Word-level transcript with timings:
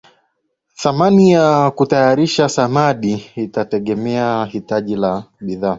Thamani 0.75 1.31
ya 1.31 1.71
kutayarisha 1.71 2.49
samadi 2.49 3.25
itategemea 3.35 4.45
hitaji 4.45 4.95
la 4.95 5.23
bidhaa 5.41 5.69